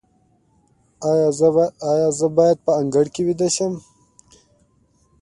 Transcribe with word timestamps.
ایا 1.89 2.05
زه 2.19 2.27
باید 2.37 2.57
په 2.65 2.71
انګړ 2.81 3.05
کې 3.13 3.21
ویده 3.27 3.47
شم؟ 3.55 3.73